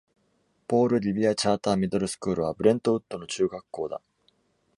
[0.65, 4.01] Paul Revere Charter Middle School は、ブレントウッドの中学校だ。